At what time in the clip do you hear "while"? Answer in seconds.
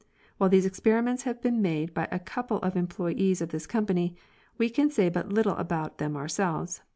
0.39-0.49